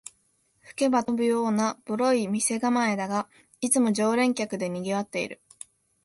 [0.63, 5.39] 吹けば飛ぶようなボロい店構えだが、いつも常連客でにぎわってる